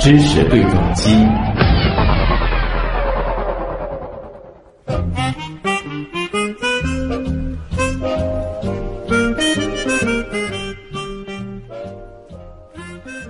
[0.00, 1.10] 知识对撞机。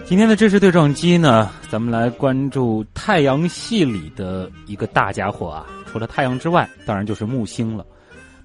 [0.04, 5.66] 今天的知识对撞机呢，咱们来关注太阳系里的一个大家伙啊。
[5.86, 7.84] 除了太阳之外，当然就是木星了。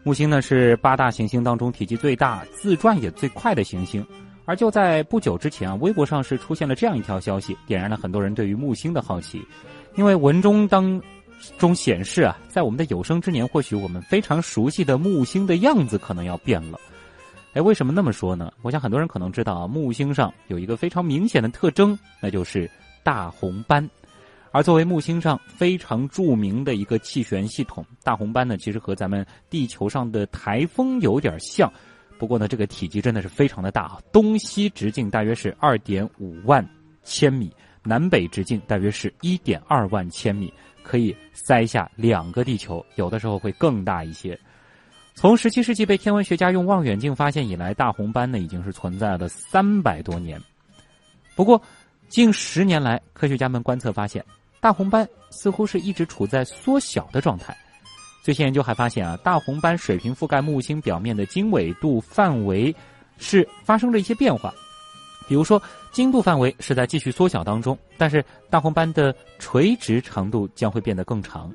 [0.03, 4.05] 木星呢是八大行星当中体积最大、自转也最快的行星。
[4.49, 9.39] 而就在不久之前啊，微博上是出现了这样一条消息，点燃了很多人对于木星的好奇。
[9.95, 10.99] 因为文中当
[11.59, 16.79] 中显示啊，在我们的有生之年，或许我们非常熟悉的木星的样子可能要变了。
[17.53, 18.51] 哎，为什么那么说呢？
[18.63, 22.67] 我想很多人可能知道啊，木星上有一个非常明显的特征，那就是
[23.03, 23.87] 大红斑。
[24.51, 31.71] 而作为木星上非常著名的一个气旋系统，大红斑呢，其实和咱们地球上的台风有点像。
[32.19, 36.63] 不过呢，这个体积真的是非常的大啊，东西直径大约是二点五万
[37.01, 37.49] 千米，
[37.81, 40.53] 南北直径大约是一点二万千米，
[40.83, 44.37] 可以塞下两个地球，有的时候会更大一些。
[45.15, 50.37] 从十七世纪被天文学家用望远镜发现以来，大红斑呢已经是存在了三百多年。
[51.35, 51.61] 不过，
[52.09, 54.23] 近十年来，科学家们观测发现，
[54.59, 57.57] 大红斑似乎是一直处在缩小的状态。
[58.21, 62.75] 最新研究还发现啊，大红斑水平覆盖木星表面的经纬度范围
[63.17, 64.53] 是发生了一些变化。
[65.27, 65.61] 比如说，
[65.91, 71.51] 经度范围是在继续缩小当中，但是大红斑的垂直长度将会变得更长。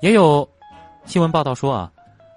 [0.00, 0.48] 也有
[1.04, 1.92] 新闻报道说啊。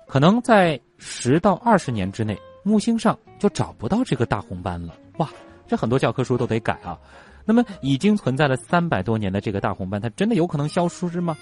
[0.08, 4.94] 可能在十到二十年之内，木星上就找不到这个大红斑了。
[5.18, 5.28] 哇，
[5.68, 6.96] 这很多教科书都得改啊。
[7.44, 11.36] 那么，已经存在了三百多年的这个大红斑，它真的有可能消失吗？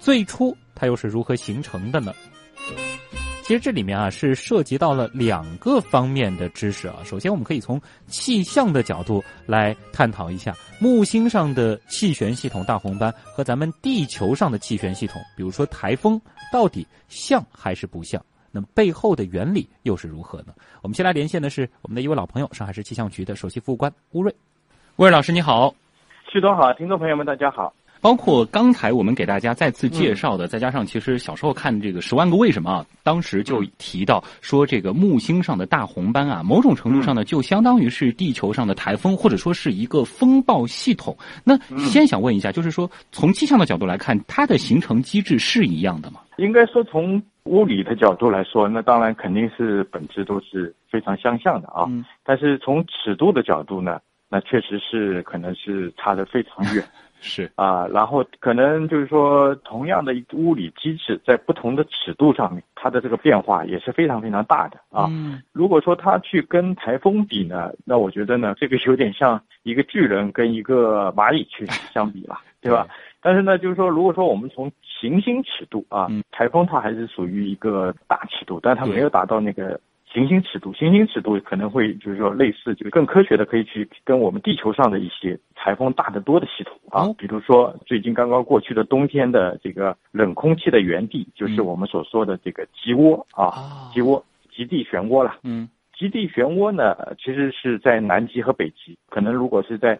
[0.00, 2.12] 最初它又是如何形成的呢？
[3.42, 6.96] 其实这里面啊是涉及到了两个方面的知识啊。
[7.04, 16.20] 首先，我们可以从气象的角度来探讨一下木星上的气旋系统大红斑和咱们地球上的气旋系统，比如说台风，
[16.52, 18.24] 到底像还是不像？
[18.52, 20.54] 那么背后的原理又是如何呢？
[20.80, 24.32] 我们先来连线的是我们的一位老朋友，上海市气象局的首席副官乌瑞。
[24.96, 25.74] 乌瑞老师，你好。
[26.32, 27.74] 旭东好，听众朋友们，大家好。
[28.00, 41.16] 包括刚才我们给大家再次介绍的，再加上其实小时候看这个《十万个为什么》啊，当时就提到说这个木星上的大红斑啊，某种程度上呢，就相当于是地球上的台风，或者说是一个风暴系统。
[41.44, 46.20] 那先想问一下，就是说从气象的角度来看，它的形成机制是一样的吗？
[46.38, 51.86] 应该说从物理的角度来说，那当然肯定是本质都是非常相像的啊。
[52.24, 54.00] 但是从尺度的角度呢，
[54.30, 56.82] 那确实是可能是差得非常远。
[57.20, 65.06] 是啊，然后可能就是说，同样的物理机制，在不同的尺度上面，它的这个变化也是非常非常大的啊。
[65.10, 72.86] 嗯如果说它去跟台风比呢，那我觉得呢，这个有点像一个巨人跟一个蚂蚁去 相比了，对吧？
[73.22, 79.78] 但是呢，就是说，如果说我们从行星尺度啊，台风它还是属于一个大尺度，但它没有达到那个。
[80.12, 94.20] 行星尺度，行星尺度可能会就是说类似，就更科学的可以去跟我们地球上的一些台风大得多的系统啊，比如说最近刚刚过去的冬天的这个冷空气的源地，就是我们所说的这个极涡啊，极涡、
[94.52, 95.36] 极地漩涡了。
[95.44, 99.96] 嗯，极地漩涡呢，其实是在南极和北极，可能如果是在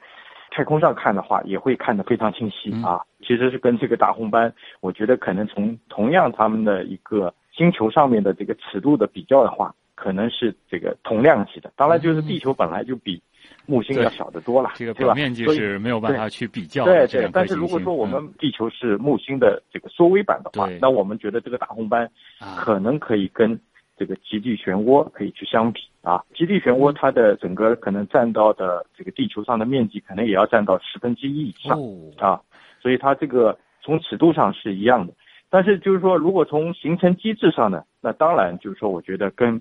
[0.50, 3.00] 太空上看的话，也会看得非常清晰啊。
[3.20, 9.72] 其实是跟这个大红斑，我觉得可能从同样他们的一个星球上面的这个尺度的比较的话。
[10.00, 13.22] 可能是这个同量级的，当然就是地球本来就比
[13.66, 16.86] 木星要小得多了，这个表面积是没有办法去比较。
[16.86, 22.10] 对对，但是如果说我们地球是木星的这个缩微版的话，那我们觉得这个大红斑
[22.56, 23.60] 可能可以跟
[23.98, 26.24] 这个极地漩涡可以去相比啊。
[26.34, 31.78] 极地漩涡它的整个可能占到的这个地球上的面积，可能也要占到十分之一以上
[32.16, 32.40] 啊，
[32.80, 35.12] 所以它这个从尺度上是一样的。
[35.52, 39.60] 但是就是说，如果从形成机制上呢，那当然就是说，我觉得跟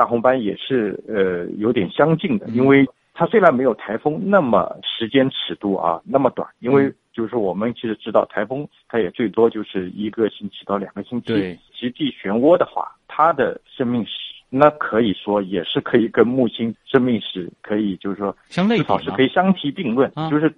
[0.00, 11.26] 大红斑也是呃有点相近的，因为它虽然没有台风那么时间尺度啊那么短，因为就是我们其实知道台风它也最多就是一个星期到两个星期。
[11.26, 14.12] 对，极地漩涡的话，它的生命史
[14.48, 20.50] 那可以说也是可以跟木星生命史可以就是说相类至少是可以相提并论，就是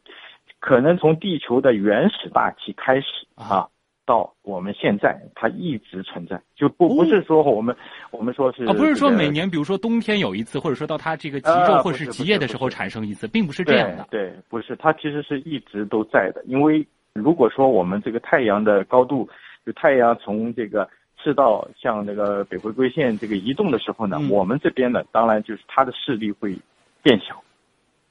[0.61, 3.69] 可能从地球的原始大气开始啊。
[4.05, 7.75] 到我们现在，它一直存在，就不不是说我们
[8.11, 14.07] 我们说是啊，不是说每年，比如说冬天有一次，或者说到它这个极昼或者是极夜的时候产生一次，并不是这样的。
[14.11, 16.43] 对，不是，它其实是一直都在的。
[16.47, 19.29] 因为如果说我们这个太阳的高度，
[19.65, 20.89] 就太阳从这个
[21.23, 26.59] 赤道向那个北回归线这个移动的时候呢，我们这边呢，当然就是它的势力会
[27.03, 27.41] 变小，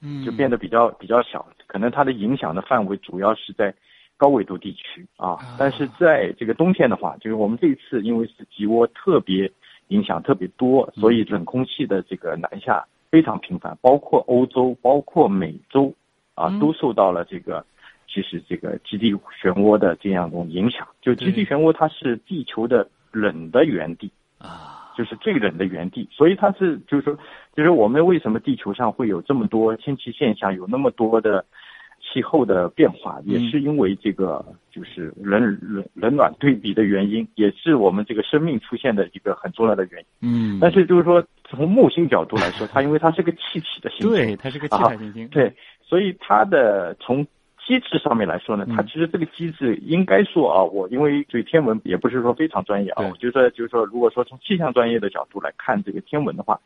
[0.01, 3.73] 嗯，就变得比较比较小，可能它的影响的范围主要是在
[4.21, 5.39] 高纬度地区啊。
[5.57, 9.51] 但是在这个冬天的话，就是我们这一次因为是极涡特别
[9.87, 15.91] 影响特别多，所以冷空气的这个南下非常频繁，包括欧洲，包括美洲
[16.35, 17.65] 啊，都受到了这个。
[18.13, 27.17] 其实这个极地漩涡的这样一种影响，就极地漩涡它是地球的冷的原地啊，就是最冷的原地，所以它是就是说，
[27.55, 31.45] 就是我们为什么地球上会有这么多天气现象，有那么多的
[32.11, 40.29] 气候的变化，也是因为这个就是冷冷冷暖对比的原因，也是我们这个生命出现的一个很重要的原因。
[40.29, 47.25] 嗯，但是就是说从木星角度来说，它因为它是个气体的行星，对，它是个气态行星，对，所以它的从
[47.65, 56.59] 机制上面来说呢，它其实这个机制应该说啊，我因为对天文也不是说非常专业啊，我觉得就是说，如果说从气象专业的角度来看这个天文的话，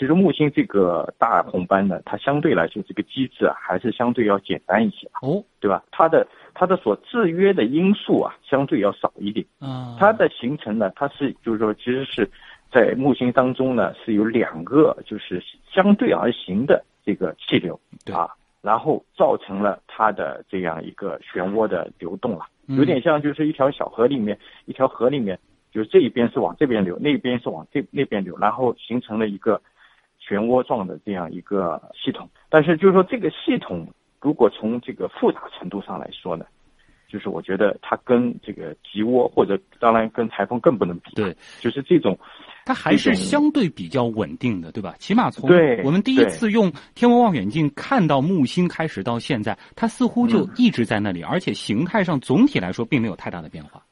[0.00, 5.84] 其实木星这个大红斑呢，它相对来说这个机制啊，还是相对要简单一些哦，对吧？
[5.90, 9.98] 它的它的所制约的因素啊，相对要少一点啊。
[10.00, 12.26] 它的形成呢，它是就是说，其实是
[12.72, 17.78] 在木星当中呢，是有两个就是相对而行的这个气流
[18.10, 18.30] 啊。
[18.62, 25.38] 然后造成了它的这样一个漩涡的流动了，有点像就是一条小河里面，一条河里面，
[25.70, 29.60] 就是这一边是往这边流，那边是往这那边流，然后形成了一个
[30.30, 32.28] 漩涡状的这样一个系统。
[32.48, 33.86] 但是就是说这个系统，
[34.20, 36.44] 如果从这个复杂程度上来说呢？
[37.08, 41.10] 就是我觉得它跟这个极涡或者当然跟台风更不能比。
[41.16, 42.16] 对，就是这种，
[42.64, 44.94] 它还是相对比较稳定的，对吧？
[45.00, 45.50] 起码从
[45.82, 53.82] 我们第一次用天文望远镜看到木星开始到现在，它似乎就一直在那里，而且形态上总体来说并没有太大的变化。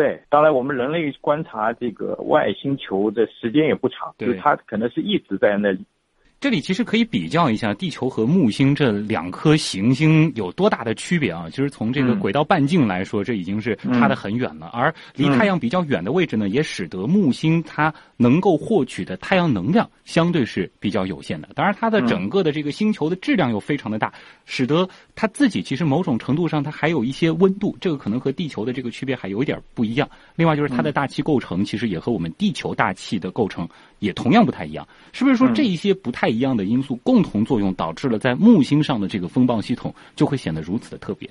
[0.00, 5.84] 对，当然我们人类观察这个外星球的时间也不长，就是它可能是一直在那里。
[6.40, 11.50] 这里其实可以比较一下地球和木星这两颗行星有多大的区别啊！
[11.50, 14.68] 其实从这个轨道半径来说，这已经是差得很远了。
[14.68, 21.50] 而离太阳比较远的位置呢，也使得木星它能够获取的太阳能量相对是比较有限的。
[21.54, 24.10] 当然，它的整个的这个星球的质量又非常的大，
[24.46, 30.08] 使得它自己其实某种程度上它还有一些温度，这个可能和地球的这个区别还有一点不一样。
[30.36, 33.68] 另外就是它的大气构成，其实也和我们地球大气的构成
[34.00, 34.88] 也同样不太一样。
[35.12, 36.28] 是不是说这一些不太？
[36.30, 41.28] 一样的因素共同作用，导致了在木星上的这个风暴系统就会显得如此的特别。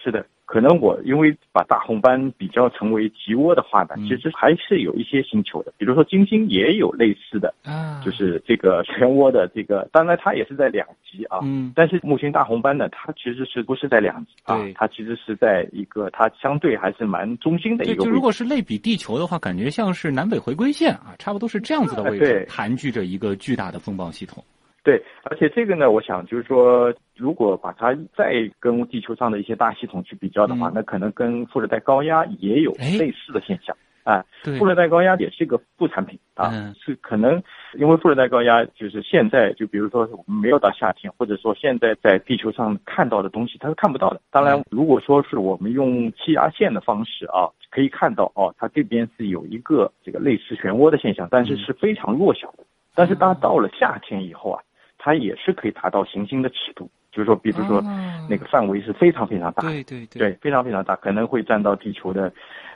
[0.00, 0.24] 是的。
[0.46, 14.60] 可能我因为把大红斑比较成为极涡的话呢，其实还是有一些星球的，比如说金星也有类似的，啊，就是这个漩涡的这个，当然它也是在两极啊，嗯，但是木星大红斑呢，它其实是不是在两极啊？
[14.74, 18.04] 它其实是在一个它相对还是蛮中心的一个。
[18.04, 24.44] 就如果是类比地球的话，感觉像是南北回归线啊，差不多是这样子的位置，盘踞着一个巨大的风暴系统。
[24.84, 33.74] 对，而且这个呢，我想就是说，如果把它再跟地球上的一些大系统去比较的话，那可能跟副热带高压也有类似的现象。
[34.02, 34.22] 啊，
[34.58, 37.42] 副热带高压也是一个副产品啊，是可能
[37.78, 44.20] 因为副热带高压就是现在就比如说我们没有到夏天，或者说现在在地球上看到的东西它是看不到的。
[44.30, 52.64] 当然，如果说是我们用气压线的方式啊，可以看到哦，它这边是有一个这个类似漩涡的现象，但是是非常弱小的。
[52.94, 54.62] 但是当到了夏天以后啊。
[55.04, 57.82] 它也是可以达到行星的尺度，就是说，比如说，
[58.26, 62.32] 那个范围是非常非常大，对对对，非常非常大，可能会占到地球的，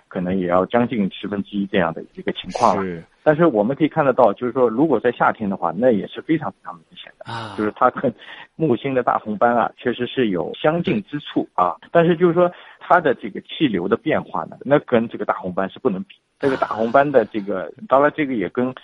[0.08, 2.82] 可能也要将近十分之一这样的一个情况了。
[2.82, 8.14] 是，但是我们可以看得到，就是说，如果在夏天的话，那也是非常非常明显的啊，就是它跟
[8.56, 11.76] 木星的大红斑啊，确实是有相近之处啊。
[11.90, 16.16] 但是就是说，它的这个气流的变化呢，那跟这个大红斑是不能比。
[16.38, 18.74] 这个大红斑的这个，当然这个也跟。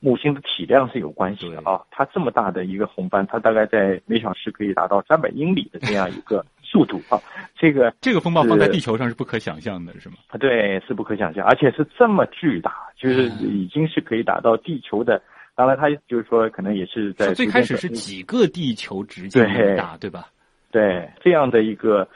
[0.00, 7.20] 木星的体量是有关系的啊，它这么大的一个红斑，它大概在每小时可以达到三百英里的这样一个 速度啊，
[7.56, 10.16] 这个这个风暴放在地球上是不可想象的，是吗？
[10.28, 15.20] 啊，对，是不可想象，而且是这么巨大，就是已经是可以达到地球的。
[15.54, 19.44] 当然，它就是说可能也是在最开始是几个地球直径
[19.76, 20.28] 大，对吧？
[20.70, 22.08] 对，这样的一个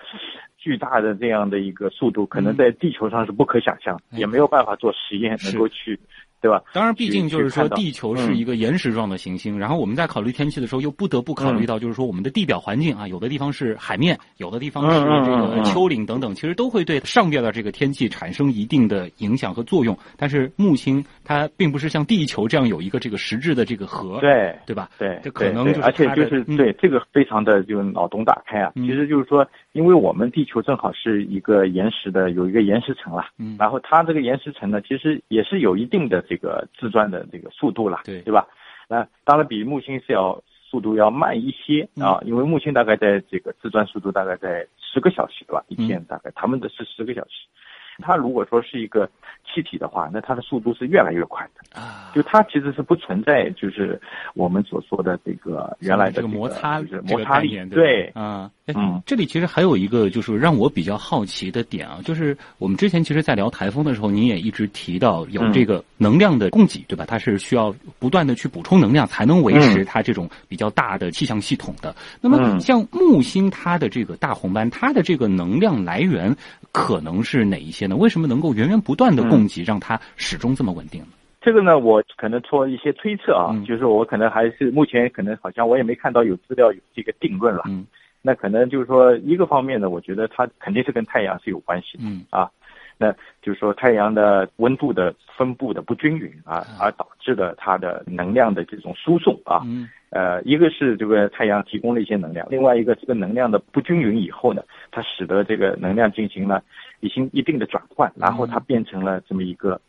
[0.56, 5.98] 巨大的这样的一个速度，可能在地球上是不可想象，也没有办法做实验能够去。
[6.44, 6.62] 对吧？
[6.74, 9.58] 当然，毕竟就是说，地球是一个岩石状的行星。
[9.58, 19.96] 然后我们在考虑天气的时候，又不得不考虑到，就是说我们的地表环境啊，有的地方是海面，有的地方是这个丘陵等等，其实都会对上边的这个天气产生一定的影响和作用。
[20.18, 24.90] 但是木星它并不是像地球这样有一个这个实质的这个核，对对吧？
[24.98, 28.70] 对，这可能而且就是对这个非常的就脑洞大开啊。
[28.74, 37.26] 其实就是说，因为我们地球正好是一个岩石的有一个岩石层了，嗯，然后它这个岩石层呢，其实也是有一定的这个自转的。
[37.32, 38.46] 这个速度了，对对吧？
[38.86, 45.64] 那当然比木星是要速度要慢一些啊，因为木星大概在这个自转速度大概在十个小时对吧？
[45.68, 47.46] 一天大概他们的是十个小时。
[48.02, 49.08] 它如果说是一个
[49.44, 52.10] 气体的话，那它的速度是越来越快的啊！
[52.14, 54.00] 就它其实是不存在，就是
[54.34, 57.58] 我们所说的这个原来的这个摩擦摩擦力。
[57.70, 67.04] 对啊，嗯，这里其实还有一个就是让我比较好奇的点啊，就是我们之前其实，在聊台风的时候，您也一直提到有这个能量的供给，对吧？
[67.06, 71.94] 它是需要不断的去补充能量，才能维持它这种比较大的气象系统的。
[72.20, 76.34] 那么，像木星它的这个大红斑，它的这个能量来源
[76.74, 77.94] 可能是哪一些呢？
[77.94, 81.06] 为什么能够源源不断的供给，让它始终这么稳定呢？
[81.40, 87.62] 这个呢，我可能做一些推测啊，就是我可能还是目前可能好像我也没看到有资料有这个定论了。
[87.68, 87.86] 嗯，
[88.20, 92.02] 那可能就是说一个方面呢，我觉得它肯定是跟太阳是有关系的。
[92.04, 92.50] 嗯啊，
[92.98, 99.62] 那就是说太阳的温度的分布的不均匀啊，而导致的它的能量的这种输送啊。
[100.14, 100.24] 嗯。
[100.24, 106.62] 呃，一个是这个太阳提供了一些能量，另外一个这个能量的不均匀以后呢，它使得这个能量进行了
[107.00, 109.80] 已经一定的转换，然后它变成了这么一个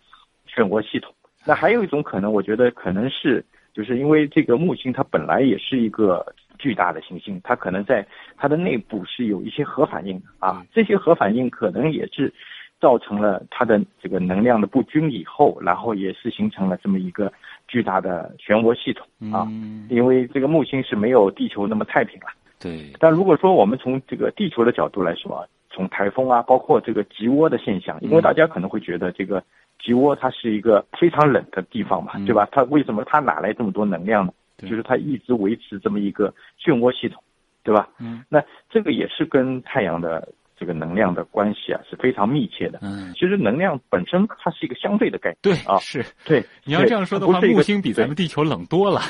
[0.49, 1.13] 漩涡系统。
[1.45, 6.25] 那还有一种可能，我觉得可能是就是因为这个木星它本来也是一个
[6.57, 8.03] 巨大的行星，它可能在
[8.35, 12.33] 它的内部是有一些核反应的啊，这些核反应可能也是。
[12.79, 17.31] 造成了它的这个能量的不均以后，然后也是形成了这么一个
[17.67, 19.47] 巨大的漩涡系统啊。
[19.89, 22.27] 因为这个木星是没有地球那么太平了。
[22.59, 22.91] 对。
[22.99, 29.41] 但如果说我们从这个地球的角度来说，从台风啊，包括这个极涡的现象，因为大家可能会觉得这个
[29.79, 32.47] 极涡它是一个非常冷的地方嘛，对吧？
[32.51, 34.33] 它为什么它哪来这么多能量呢？
[34.57, 37.23] 就是它一直维持这么一个漩涡系统，
[37.63, 37.89] 对吧？
[37.99, 38.23] 嗯。
[38.29, 40.27] 那这个也是跟太阳的。
[40.57, 42.79] 这个能量的关系啊是非常密切的。
[42.81, 45.37] 嗯，其实能量本身它是一个相对的概念。
[45.41, 46.43] 对啊，是对。
[46.63, 49.01] 你要这样说的话，木星比咱们地球冷多了。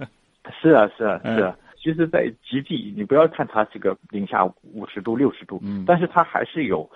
[0.62, 1.56] 是啊，是啊，是啊。
[1.76, 6.88] 其实，在极地，你不要看它这个零下五十度、六十度，嗯，但是它还是有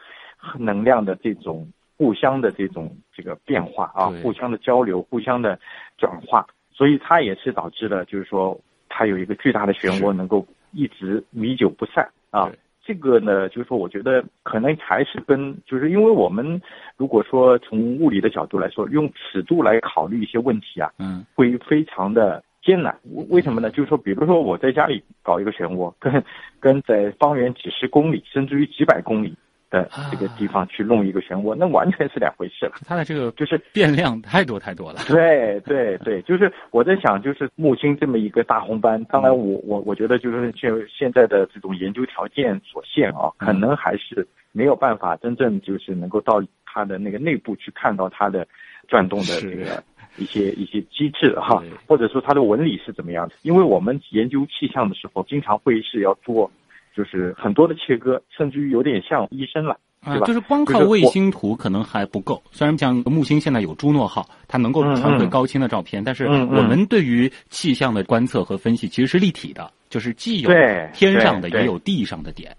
[0.58, 5.60] 能量的这种互相的这种这个变化啊，互相的交流、互相的
[5.98, 12.50] 转化，所以它也是导致了，就是说它有一个巨大的漩涡，能够一直弥久不散啊。
[12.88, 16.58] 这个呢，就是说，我觉得可能还是跟，就是因为我们
[16.96, 22.98] 如果说从物理的角度来说，用尺度来考虑一些问题啊，嗯，会非常的艰难。
[23.28, 23.68] 为什么呢？
[23.68, 26.24] 就是说，比如说我在家里搞一个漩涡，跟
[26.58, 29.34] 跟在方圆几十公里，甚至于几百公里。
[29.70, 32.72] 的这个地方去弄一个漩涡，那完全是两回事了。
[32.86, 35.00] 它的这个就是变量太多太多了。
[35.06, 48.46] 对对对，就是我在想，就是木星这么一个大红斑，当然我我我觉得就是现现在的这种研究条件所限啊，可能还是没有办法真正就是能够到它的那个内部去看到它的
[48.88, 49.82] 转动的这个
[50.16, 53.34] 一些一些机制哈，或者说它的纹理是怎么样的。
[53.42, 56.50] 因为我们研究气象的时候，经常会是要做。
[56.98, 60.26] 就是很多的切割，甚至于有点像医生了，对吧？
[60.26, 62.42] 就是光靠卫星图可能还不够。
[62.50, 70.50] 虽然像木星现在有朱诺号，它能够传回高清的照片，但是我们对于气象的观测和分析其实是立体的，就是既有
[70.92, 72.56] 天上的，也有地上的点。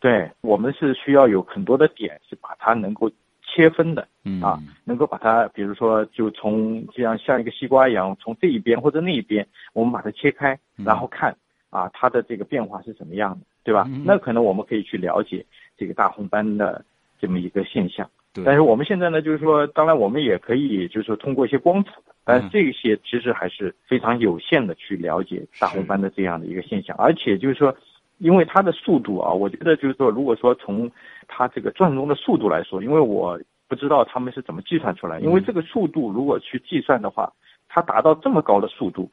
[0.00, 3.10] 对我们是需要有很多的点，是把它能够
[3.46, 4.08] 切分的，
[4.40, 11.36] 啊，能够把它，比如说就从这样像一个西瓜一样，从这一边或者那一边，我们把它切开，然后看
[11.72, 13.40] 啊，它的这个变化是怎么样的。
[13.64, 13.88] 对吧？
[14.04, 15.46] 那可能我们可以去了解
[15.78, 16.84] 这个大红斑的
[17.20, 18.10] 这么一个现象。
[18.44, 21.90] 但是我们现在呢，就是说，当然我们也可以，就是说通过一些光谱，
[22.24, 26.96] 但这些其实还是非常有限的去了解大红斑的这样的一个现象。
[26.98, 27.72] 而且就是说，
[28.18, 30.90] 因为它的速度啊，我觉得就是说，如果说从
[31.28, 37.32] 它这个转动的速度来说，因为我不知道他们是怎么计算出来，因为这个速度如果去计算的话，
[37.68, 39.08] 它达到这么高的速度，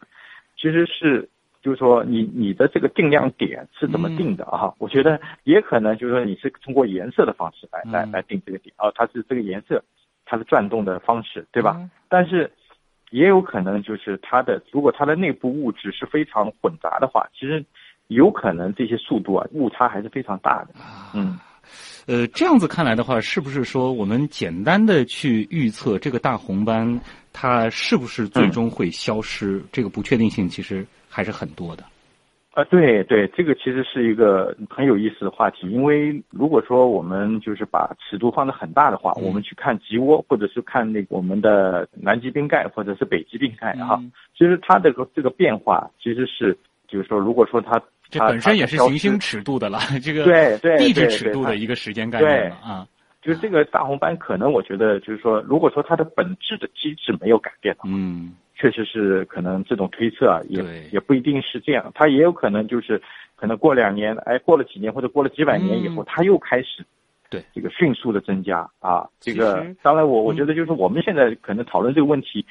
[0.58, 1.30] 其实是。
[1.62, 4.74] 就是说，你你的这个定量点是怎么定的啊？
[4.78, 9.84] 我觉得也可能就是说，你是通过颜色的方式来来来定这个点啊，它是这个颜色，
[10.25, 11.89] 它是转动的方式，对吧？
[12.08, 12.50] 但是
[13.12, 17.63] 也有可能就是它的，如果它的内部物质是非常混杂的话，其实
[18.08, 20.70] 有可能这些速度啊误差还是非常大的。
[21.13, 21.38] 嗯，
[22.10, 27.00] 呃，这样子看来的话，是不是说我们简单的去预测这个大红斑
[27.32, 29.62] 它是不是最终会消失？
[29.72, 30.86] 这个不确定性其实。
[31.12, 31.84] 还是很多的，
[32.54, 35.68] 啊，对对，这个其实是一个很有意思的话题。
[35.68, 44.00] 因为如果说我们就是把尺度放得很大的话，我们去看极涡，或者是看那个我们的南极冰盖，或者是北极冰盖，哈，
[44.38, 46.56] 其实它这个这个变化其实是，
[46.88, 52.88] 就是说，如果说它这本身也是行星尺度的了，这个对对地质尺度的一个时间概念了啊。
[53.22, 58.36] 就是这个大红斑，可能我觉得就是说，如果说它的本质的机制没有改变的话，嗯。
[58.62, 60.62] 确实是可能这种推测啊，也
[60.92, 63.01] 也不一定是这样，它也有可能就是
[63.38, 66.86] 可能过两年，哎，过了几年或者过了几百年以后，它又开始
[67.30, 69.08] 对这个迅速的增加啊。
[69.22, 72.46] 这个当然，我我觉得就是我们现在可能讨论这个问题，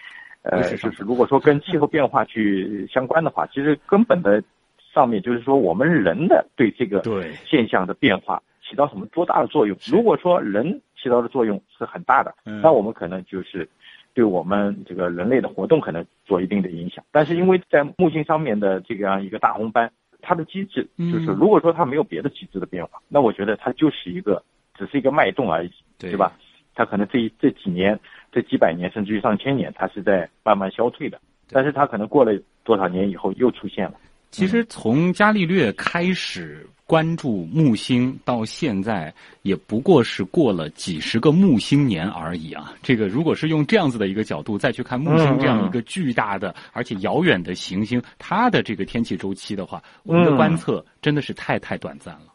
[0.45, 4.43] 呃，就是如果说跟气候变化去相关的话，其实根本的
[4.93, 7.01] 上面就是说我们人的对这个
[7.45, 8.43] 现象的变化。
[8.69, 9.75] 起到什么多大的作用？
[9.87, 13.67] 如果说人起到的作用是很大的，那我们可能就是
[14.13, 17.03] 对我们这个人类的活动可能做一定的影响。
[17.11, 19.91] 但是因为在木星上面的这样一个大红斑，
[20.21, 24.43] 它的机制就是，如果说它没有别的机制的变化，那我觉得它就是一个
[24.75, 26.33] 只是一个脉动而已，对吧？
[26.75, 27.99] 它可能这这几年、
[28.31, 31.19] 这几百年甚至于上千年，它是在慢慢消退的，
[31.49, 33.95] 但是它可能过了多少年以后又出现了。
[34.31, 36.67] 其实从伽利略开始。
[36.89, 42.73] 关注木星到现在也不过是过了几十个木星年而已啊！
[42.83, 52.33] 这个如果是用这样子的一个角度再去看木星这样一个巨大的而且遥远的行星，它的这个天气周期的话，我们的观测真的是太太短暂了。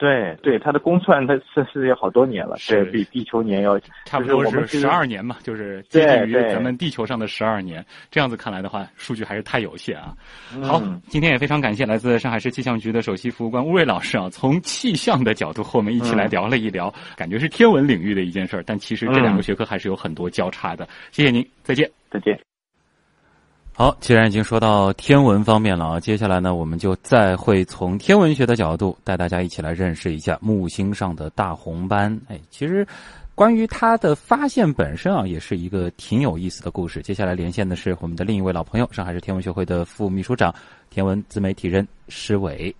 [0.00, 7.84] 对对，它的公算它是是有好多年了，是比地球年要差不多是十二年嘛，就是接近于咱们地球上的十二年。
[8.10, 10.14] 这样子看来的话，数据还是太有限啊。
[10.62, 20.88] 好，今天也非常感谢来自上海市气象局的首席服务官吴瑞老师啊，从气象的角度和我们一起来聊了一聊，感觉是天文领域的一件事儿，但其实这两个学科还是有很多交叉的。
[21.10, 22.49] 谢谢您，再见，再见。
[23.80, 32.14] 好，既然已经说到天文方面了啊，接下来呢，我们就再会从天文学的角度带大家一起来认识一下木星上的大红斑。
[32.28, 32.86] 哎，其实
[33.34, 37.00] 关于它的发现本身啊，也是一个挺有意思的故事。
[37.00, 40.54] 接下来连线的是我们的另一位老朋友，上海市天文学会的副秘书长、
[40.90, 42.76] 天文自媒体人施伟。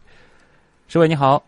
[0.86, 1.42] 施伟你好，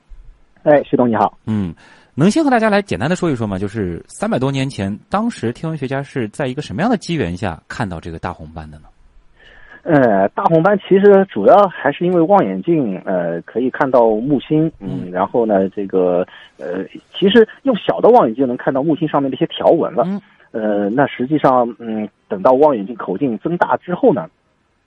[0.63, 1.75] 哎，徐东你好，嗯，
[2.15, 3.59] 能先和大家来简单的说一说吗？
[3.59, 8.85] 就是三百多年前，当时天文学家是在一个什么样的机缘下看到这个大红斑的呢？
[9.85, 16.25] 呃，大红斑其实主要还是因为望远镜，呃，可以看到木星，嗯，然后呢，这个，
[16.59, 20.07] 呃，其实用小的望远镜能看到木星上面的一些条纹了，
[20.53, 24.29] 呃，那实际上，嗯，等到望远镜口径增大之后呢，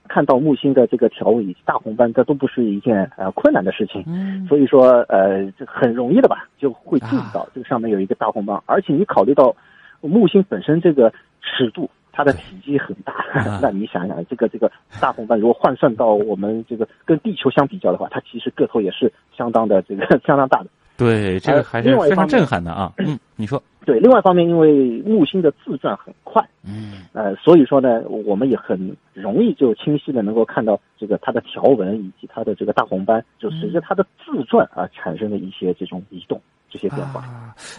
[0.08, 9.54] 看到木星的这个条纹以及大红斑，这都不是一件呃困难的事情，嗯，所以说，呃，这很容易的吧，就会注意到这个上面有一个大红斑，而且你考虑到
[10.00, 11.90] 木星本身这个尺度。
[12.16, 13.14] 它的体积很大，
[13.62, 20.68] 那你想想，这个这个大红斑如果换算到我们这个跟地球相比较的话，它其实个头也是相当的这个 相当大的。
[20.98, 22.94] 对，这个还是非常震撼的啊。
[23.00, 23.62] 嗯，你说。
[23.86, 36.42] 对，另外一方面，因为木星的自转很快，嗯，呃，所以说呢，我们也很容易就清晰的能够看到这个它的条纹以及它的这个大红斑，就随着它的自转而产生的一些这种移动。
[36.76, 37.24] 这些变化，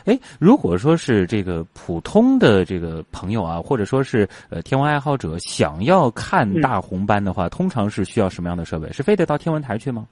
[0.06, 8.90] 哎，如果说是这个普通的这个朋友啊，或者说是呃天文爱好者，想要看大红斑的话，通常是需要什么样的设备？
[8.90, 10.06] 是非得到天文台去吗？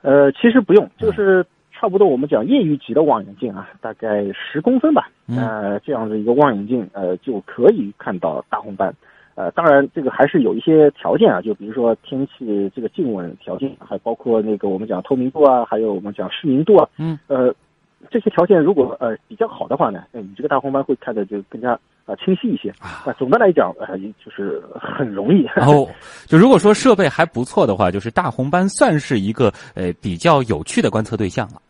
[0.00, 8.94] 呃，其实不用，就是差不多我们讲业余级的望远镜啊，大概十公分吧，呃，这样的一个望远镜，呃，就可以看到大红斑。
[9.34, 17.54] 呃，当然这个还是有一些条件啊，就比如说天气这个静稳条件，还包括那个我们讲透明度啊，还有我们讲视明度啊，嗯，呃。
[18.10, 21.72] 这些条件如果呃比较好的话呢，你这个大红斑会看的就更加
[22.04, 23.12] 啊清晰一些啊。
[23.18, 25.46] 总的来讲，呃，就是很容易。
[25.54, 25.88] 然后，
[26.26, 31.62] 就如果说设备还不错的话，就是大红斑算是一个呃比较有趣的观测对象了。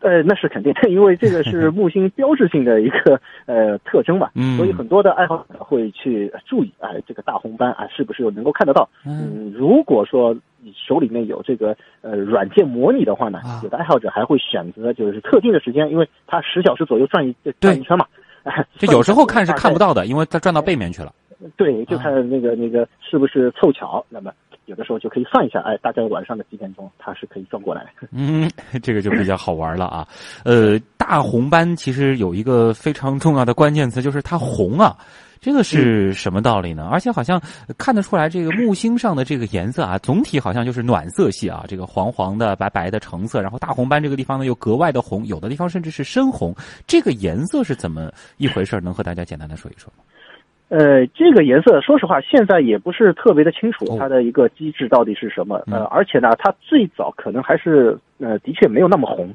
[0.00, 8.88] 呃，那是肯定， 因为这个是 木星标志性的一个呃特征嘛，所以很多的爱好者会去注意，啊，这个大红斑啊，是不是能够看得到？
[9.04, 18.06] 嗯，如果说你手里面有这个呃软件模拟的话呢，有的爱好者还会选择就是特定的时间，因为它十小时左右转一转一圈嘛，
[18.78, 21.12] 就有时候看是看不到的，因为它转到背面去了。
[21.56, 24.32] 对，就看那个那个是不是凑巧，那么。
[24.68, 27.92] 有的时候就可以算一下，哎，大概晚上的几点钟它是可以转过来。
[28.12, 28.48] 嗯，
[28.82, 30.06] 这个就比较好玩了啊。
[30.44, 34.96] 呃，大红斑其实有一个非常重要的关键词，就是它红啊。
[35.40, 36.88] 这个是什么道理呢？
[36.90, 37.40] 而且好像
[37.78, 43.40] 看得出来，这个木星上的这个颜色啊，总体好像就是暖色系啊，这个黄黄的、白白的、橙色。
[43.40, 46.52] 然后大红斑这个地方呢，又格外的红，有的地方甚至是深红。
[46.88, 48.80] 这个颜色是怎么一回事？
[48.80, 50.02] 能和大家简单的说一说吗？
[50.68, 55.62] 呃，这个颜色，说实话，现在也不是特别的清楚，它的一个机制到底是什么。
[55.66, 59.34] 呃，而且呢，它最早可能还是呃，的确没有那么红。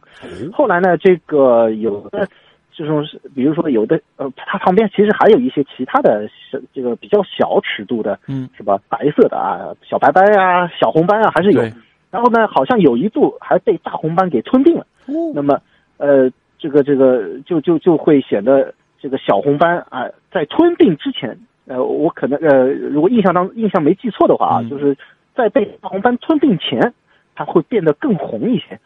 [0.52, 2.28] 后来呢，这个有的
[2.72, 8.80] 这种，比如说有的呃，它旁边其实还有一些其他的小这个比较小尺度的，嗯，是吧？
[8.88, 11.64] 白色的啊，小白斑啊，小红斑啊，还是有。
[12.12, 14.86] 然后呢，好像有一度还被大红斑给吞并了。
[15.34, 15.60] 那么，
[15.98, 18.72] 呃，这个这个就就就会显得。
[19.04, 24.98] 这个小红斑啊，在吞并之前呃，我可能呃，如果印象当印象没记错的话啊，就是
[25.36, 26.94] 在被大红斑吞并前，
[27.36, 28.80] 它会变得更红一些，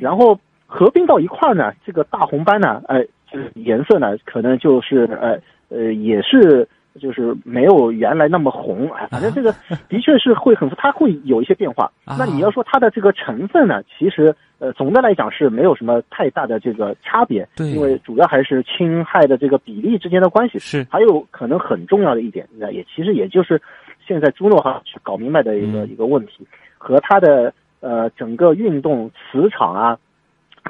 [0.00, 6.68] 然后合并到一块儿呢，这个大红斑呢，呃，就是颜色呢，可能就是呃呃，也是。
[6.98, 9.52] 就是没有原来那么红啊，反正这个
[9.88, 11.90] 的确是会很，它会有一些变化。
[12.04, 20.58] 那你要说它的这个成分呢，其实呃总的来讲是没有什么太大的这个差别，对，因为主要还是氢氦的这个比例之间的关系。
[20.58, 23.60] 是，还有可能很重要的一点，那也其实也就是
[24.06, 29.98] 现在朱诺哈去搞明白的一个一个问题，和它的呃整个运动磁场啊、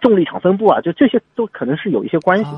[0.01, 2.51] 重力场分布啊，就这些都可能是有一些关系。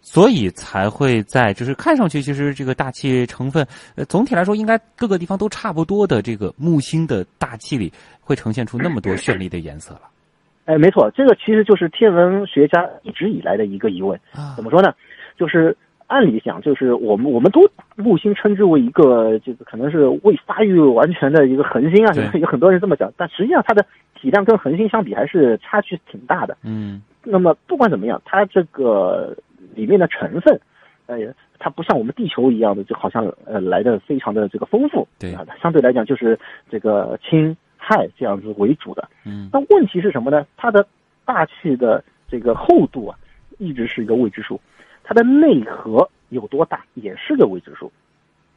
[0.00, 3.66] 所以才会在，就是看上去其实这个大气成分，
[3.96, 10.02] 呃，总体来说应该各个地方都差不多的这个木星的大气里，会呈现出那么多绚丽的颜色了。
[10.66, 14.18] 哎，没错，这个其实就是天文学家一直以来的一个疑问。
[14.32, 14.92] 啊怎么说呢？
[15.36, 17.60] 就是按理讲，就是我们我们都
[17.96, 23.12] 木星称之为一个，这个可能是未发育完全的一个恒星啊，有很多人这么讲。
[23.16, 23.84] 但实际上它的
[24.20, 26.56] 体量跟恒星相比还是差距挺大的。
[26.62, 27.02] 嗯。
[27.22, 29.36] 那么不管怎么样，它这个。
[29.74, 30.60] 里面的成分，
[31.06, 31.16] 呃，
[31.58, 36.38] 它不像我们地球一样的，就好像呃来的非常的这个丰富，对啊，相对来讲就是
[36.70, 39.08] 这个氢氦这样子为主的。
[39.24, 40.46] 嗯，那问题是什么呢？
[40.56, 40.86] 它的
[41.24, 43.18] 大气的这个厚度啊，
[43.58, 44.60] 一直是一个未知数，
[45.02, 47.90] 它的内核有多大也是个未知数，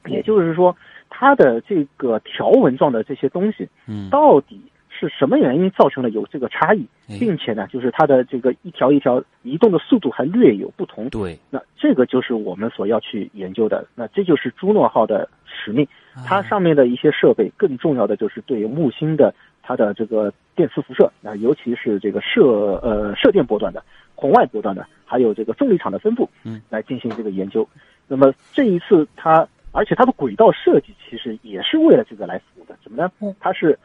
[0.05, 0.75] 也就是说，
[1.09, 4.61] 它的这个条纹状的这些东西，嗯，到底。
[4.97, 6.85] 是什么原因造成了有这个差异，
[7.19, 11.09] 并且呢，就是它的这个一条一条移动的速度还略有不同。
[11.09, 13.85] 对，那这个就是我们所要去研究的。
[13.95, 15.87] 那这就是朱诺号的使命，
[16.25, 23.83] 它上面的一些设备，更重要的就是对木星的它的这个电磁辐射，那尤其是这个射呃射电波段的、
[24.15, 27.67] 红外波段的，还有这个重力场的分布，嗯，来进行这个研究。
[28.07, 32.77] 那么这一次它，而且它的轨道设计其实也是为了这个来服务的。
[32.83, 33.35] 怎么呢？
[33.39, 33.77] 它是。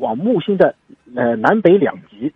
[0.00, 0.74] 往木星的
[1.14, 2.32] 呃南北两极，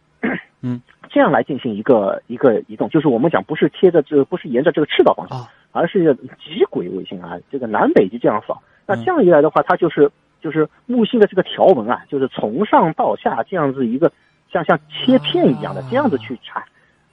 [0.61, 8.63] 嗯， 这样来进行一个一个移动，就是我们讲不是贴着这不是沿着这个赤道方向，而是极轨卫星啊，这个南北极这样扫。
[8.87, 10.11] 那这样一来的话，它就是
[10.43, 14.13] 就是木星的这个条纹啊，就是从上到下这样子一个
[14.53, 16.65] 像像切片一样的这样子去查。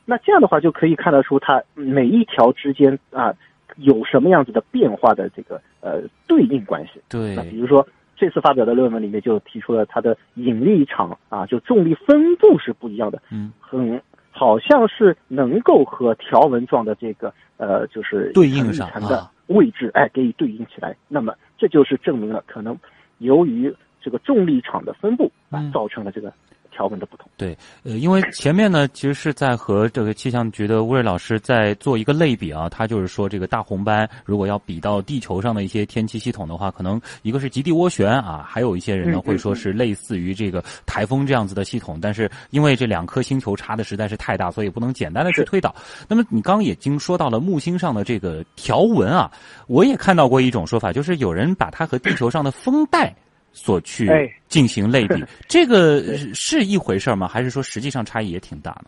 [0.03, 3.33] 那这样的话就可以看得出它每一条之间啊
[3.77, 7.01] 有什么样子的变化的这个呃对应关系。
[7.09, 7.87] 对，那比如说。
[8.21, 20.95] 这次发表的论文里面就提出了它的引力场啊，就重力分布是不一样的，嗯，很好像是能够和条纹状的这个呃，就是对应上的位置，哎，给予对应起来。
[21.07, 22.77] 那么这就是证明了可能
[23.17, 26.31] 由于这个重力场的分布啊，造成了这个。
[26.71, 45.75] 条纹的不同，对，呃，因为前面呢，其实是在和这个气象局的吴瑞老师在做一个类比啊，他就是说，这个大红斑如果要比到地球上的一些天气系统的话，可能一个是极地涡旋啊，还有一些人呢会说是类似于这个台风这样子的系统，但是因为这两颗星球差的实在是太大，所以不能简单的去推导。
[46.07, 49.29] 那么你刚刚已经说到了木星上的这个条纹啊，
[49.67, 53.13] 我也看到过一种说法，就是有人把它和地球上的风带。
[53.53, 54.09] 所去
[54.47, 56.01] 进行类比， 这个
[56.33, 57.27] 是一回事吗？
[57.27, 58.85] 还是说实际上差异也挺大呢？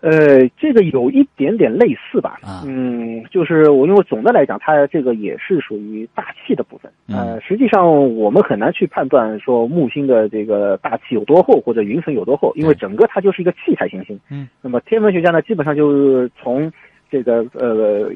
[0.00, 2.38] 呃，这个有一点点类似吧。
[2.64, 6.88] 嗯，就是我因为总的来讲，它这个也是属于大气的部分。
[7.08, 14.16] 呃，实际上我们很难去判断说木星的这个大气有多厚或者云层有多厚，因为整个它就是一个气态行星。
[14.30, 16.72] 嗯，那么天文学家呢，基本上就是从
[17.10, 18.08] 这个呃，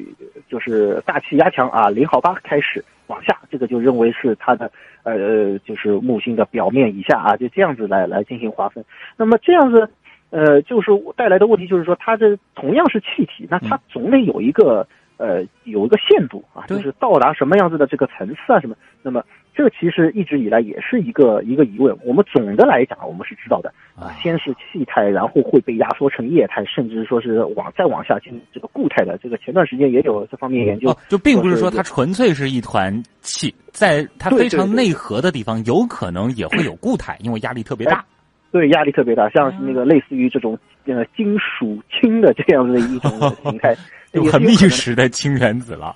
[0.47, 2.81] 就是大气压强啊零号八开始。
[3.07, 4.71] 往下，这个就认为是它的，
[5.03, 8.83] 呃，就是木星的表面以下啊，就这样子来来进行划分。
[9.17, 9.89] 那么这样子，
[10.29, 14.87] 呃，就是带来的问题就是说，它这同样是气体，那它总得有一个
[15.17, 18.75] 呃有一个限度啊，就是到达什么样子的这个层次啊什么。
[19.01, 19.23] 那么。
[19.55, 21.95] 这其实一直以来也是一个一个疑问。
[22.03, 29.15] 我们总的来讲，我们是知道的啊，先是气态，然后会被压缩成液态，甚至说是往再往下进这个固态的。
[29.19, 38.03] 这个前段时间也有这方面研究，就并不是说它纯粹是一团气，在它非常内核的地方，有可能也会有固态，因为压力特别大。
[38.51, 43.11] 对，压力特别大，像是那个类似于这种呃金属氢的这样的一种
[43.43, 43.75] 形态。
[44.11, 45.95] 就很历史的氢原子了。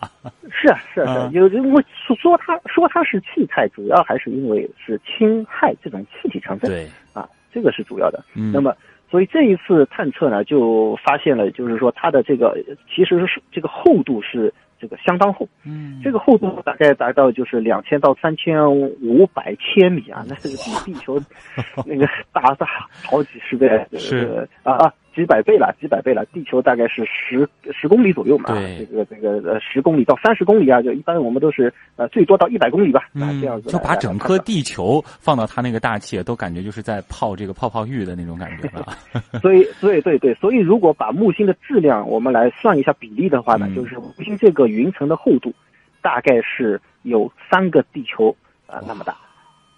[0.52, 1.86] 是啊，是啊，有因为
[2.20, 6.68] 说它说它是气态，主要还是因为是氢氦这种气体成分。
[6.68, 8.24] 对啊，这个是主要的。
[8.34, 8.76] 那么，
[9.12, 12.58] 所以这一次探测呢，就发现了，就是说它的这个
[12.92, 15.48] 其实是这个厚度是这个相当厚。
[15.66, 21.20] 嗯，这个厚度大概达到就是两千到三千五百千米啊，那这个比地球
[21.86, 22.68] 那个大大
[23.04, 23.68] 好几十倍。
[23.98, 24.94] 是啊啊。
[25.18, 26.24] 几百倍了，几百倍了。
[26.26, 33.72] 地球大概是十十公里左右嘛，对，这个这个呃十公里到三十公里啊，就一般我们都是呃最多到一百公里吧，啊这样子。
[33.72, 38.86] 就把整颗地球放到它那个大气，都感觉就是在泡这个泡泡浴的那种感觉了。
[39.42, 45.52] 所以，对对对，所以如果把木星的质量我们来算一下比例的话呢，就是木星这个云层的厚度
[46.00, 48.36] 大概是有三个地球
[48.68, 49.18] 啊那么大，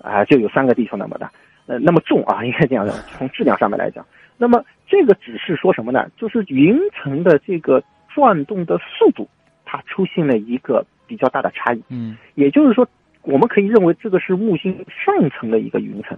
[0.01, 1.31] 啊就有三个地球那么大。
[1.65, 2.91] 呃，那么重啊，应该这样的。
[3.15, 4.03] 从质量上面来讲，
[4.39, 6.09] 那么这个只是说什么呢？
[6.17, 9.27] 就是云层的这个转动的速度，
[9.65, 11.83] 它出现了一个比较大的差异。
[11.89, 12.87] 嗯，也就是说，
[13.21, 16.17] 我们可以认为这个是木星上层的一个云层。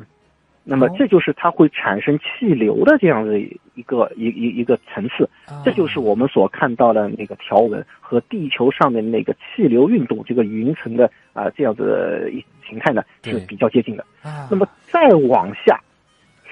[0.64, 5.28] 那么这就是它会产生气流的这样的一个一一一个层次，
[5.66, 14.06] 这就是我们所看到的那个条纹和地球上面那个气流运动这个云层的啊这样子一形态呢是比较接近的。
[14.52, 15.82] 那么再往下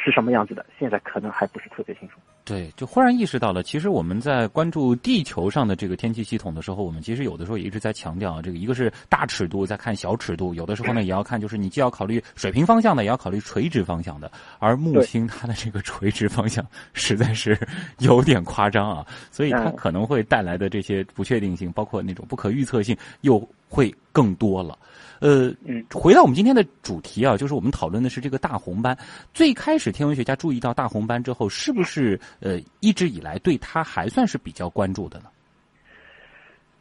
[0.10, 0.66] 是什么样子的？
[0.80, 2.16] 现在可能还不是特别清楚。
[2.44, 14.32] 对，就忽然意识到了，其实我们在关注地球上的这个天气系统的时候，我们其实有的时候也一直在强调这个，一个是大尺度在看小尺度，有的时候呢 也要看，就是你既要考虑水平方向的，也要考虑垂直方向的。
[14.58, 17.56] 而木星它的这个垂直方向实在是
[18.00, 24.76] 有点夸张啊，所以它可能会带来的这些不确定性，包括那种不可预测性，又会更多了。
[25.20, 25.54] 呃，
[25.94, 28.98] 回到我们今天的主题啊，就是我们讨论的是这个大红斑。
[29.34, 35.26] 最开始天文学家注意到大红斑之后，是不是呃一直以来对它还算是比较关注的呢？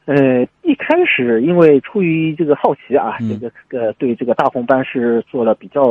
[0.06, 5.82] 呃，一开始因为出于这个好奇啊，这个呃对这个大红斑是做了比较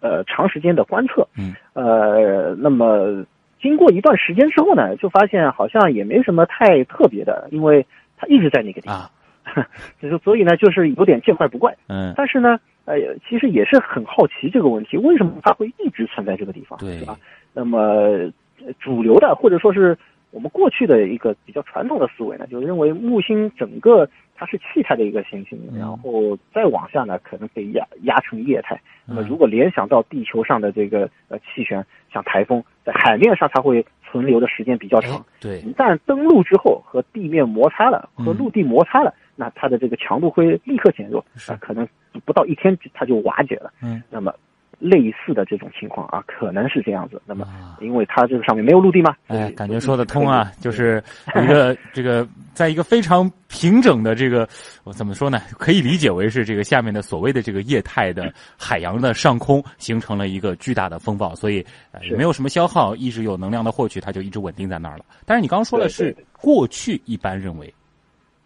[0.00, 1.26] 呃长时间的观测。
[1.36, 1.54] 嗯。
[1.74, 3.22] 呃，那么
[3.60, 7.84] 经过一段时间之后呢，就发现好像也没什么太特别的，因为
[8.16, 9.10] 它一直在那个地方。
[10.00, 11.74] 就是所以呢，就是有点见怪不怪。
[11.88, 12.96] 嗯，但是呢，呃，
[13.28, 17.16] 其实也是很好奇这个问题，为什么它会一直存在这个地方，对吧？
[17.52, 18.30] 那么
[18.78, 19.96] 主流的或者说是
[20.30, 28.80] 我们过去的一个比较传统的思维呢，就认为木星整个它是气态的一个行星，然后再往下呢，可能被压压成液态。
[29.06, 33.84] 那么如果联想到地球上的这个呃气旋，像台风在海面上，它会。
[34.10, 41.86] 存留的时间比较长，对，一旦登陆之后和地面摩擦了，和陆地摩擦了，那它的这个强度会立刻减弱，啊，可能
[42.24, 43.72] 不到一天它就瓦解了。
[43.82, 44.34] 嗯，那么
[44.80, 47.22] 类似的这种情况啊，可能是这样子。
[47.24, 47.46] 那么，
[47.80, 51.00] 因为它这个上面没有陆地嘛，哎，感觉说得通啊，就是
[51.36, 54.48] 一个 这个，在一个非常平整的这个，
[54.84, 55.38] 我怎么说呢？
[55.58, 61.64] 可以理解为是这个下面的所谓的这个液态的海洋的上空形成了一个巨大的风暴，所以
[62.02, 65.04] 也没有什么消耗，一直有能量的获取，它就一直稳定在那儿了。
[65.26, 67.72] 但是你刚刚说的是过去一般认为，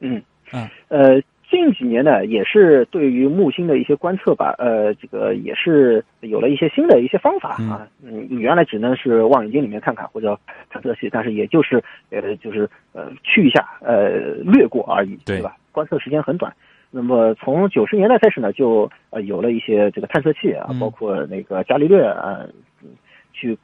[0.01, 0.21] 嗯
[0.53, 1.23] 嗯呃。
[1.55, 7.87] 近几年呢，也是对于木星的一些观测吧，呃，这个也是有了一些新的一些方法啊。
[8.03, 10.37] 嗯，原来只能是望远镜里面看看或者
[10.69, 15.57] 探测器，但是也就是呃，就是呃去一下，呃，略过而已，对吧？
[15.71, 16.53] 观测时间很短。
[16.91, 22.41] 那么从九十年代开始呢，就呃有了一些这个探测器啊，包括那个伽利略啊，
[23.33, 23.57] 去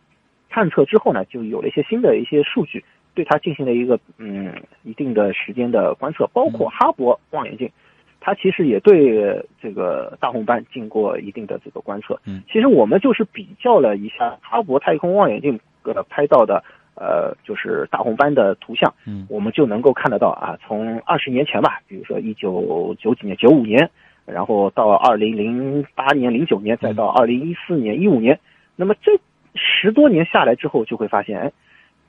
[0.49, 2.85] 探测之后呢，就有了一些新的一些数据。
[3.21, 4.51] 对它进行了一个嗯
[4.83, 7.71] 一定的时间的观测，包括哈勃望远镜，
[8.19, 12.19] 它其实也对这个大红斑经过一定的这个观测。
[12.25, 23.91] 嗯，其实我们就是比较了一下哈勃太空望远镜呃拍到的呃就是大红斑的图像，嗯，我们就能够看得到啊，从二十年前吧，比如说一九九几年、九五年，
[24.25, 28.41] 然后到二零零八年、零九年，再到二零一四年、一五年，
[28.77, 29.13] 那么这
[29.55, 31.53] 十多年下来之后，就会发现哎。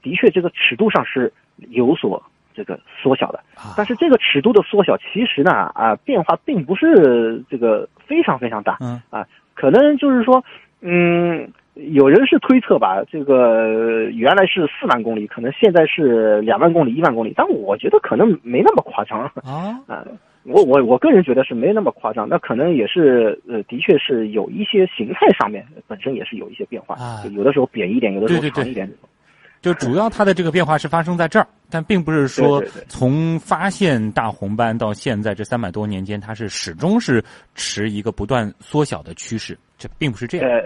[0.02, 1.32] 的确，这个尺度上是
[1.70, 2.22] 有所
[2.54, 3.40] 这个缩小的，
[3.78, 9.02] 但是这个尺度的缩小，其实呢啊变化并不是这个非常非常大，嗯。
[9.10, 10.44] 啊，可能就是说，
[10.82, 19.32] 嗯，有人是推测吧，这个原来是四万公里，可能现在是两万公里、一万公里，但我觉得可能没那么夸张啊
[19.88, 20.06] 啊，
[20.44, 28.92] 我我我个人觉得是没那么夸张，那可能也是呃，的确是有一些形态上面本身也是有一些变化，啊，有的时候扁一点，有的时候长一点。
[29.62, 40.50] 就主要它的这个变化是发生在这儿，但并不是说从发现大红斑到现在这三百多年间，它是始终是持一个不断缩小的趋势，这并不是这样。
[40.50, 40.64] 呃，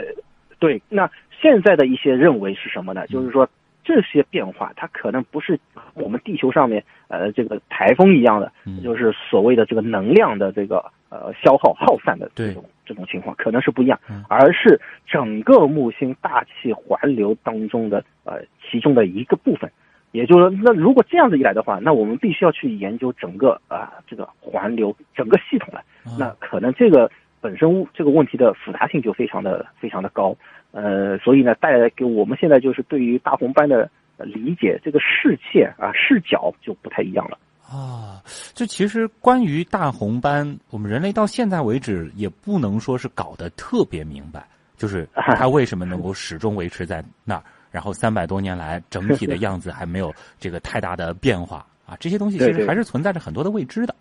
[0.60, 1.10] 对，那
[1.42, 3.06] 现在的一些认为是什么呢？
[3.08, 3.48] 就是说
[3.84, 5.60] 这些变化它可能不是
[5.94, 10.78] 我们地球上面呃这个台风一样的，就是所谓的这个能量的这个
[11.10, 12.64] 呃消耗耗散的这种。
[12.86, 19.70] 这种情况可能是不一样，而是整个木星大气环流当中的呃其中的一个部分，
[20.12, 25.82] 也就是说，那如果这样子一来的话，那我们必须要去研究整个啊这个环流整个系统了，
[26.18, 27.10] 那可能这个
[27.42, 30.36] 本身这个问题的复杂性就非常的非常的高，
[30.72, 37.38] 呃，所以呢带来给我们现在就是对于大红斑的理解这个视线啊视角就不太一样了。
[37.68, 38.22] 啊，
[38.54, 44.46] 这其实关于大红斑，我们人类到现在为止也不能说是搞得特别明白，
[44.78, 53.96] 就是 它为什么能够始终维持在那儿，然后三百多年来整体的样子还没有这个太大的变化啊，这些东西其实还是存在着很多的未知的。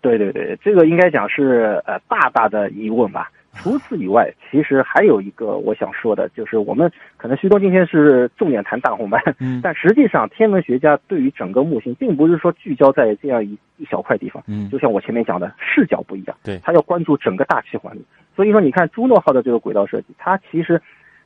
[0.00, 3.30] 对对对，这个应该讲是呃大大的疑问吧。
[3.56, 18.04] 除此以外，其实还有一个我想说的，就是我们可能徐东今天是重点谈大红斑，嗯，但实际上天文学家对于整个木星，并不是说聚焦在这样一一小块地方，嗯，就像我前面讲的视角不一样，对，他要关注整个大气环境。
[18.36, 20.80] 所以说，你看朱诺号的这个轨道设计，它其实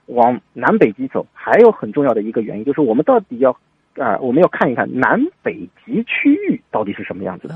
[0.07, 3.51] 往南北极走，还有很重要的一个原因，就是我们到底要
[3.99, 7.55] 啊，我们要看一看南北极区域到底是什么样子的。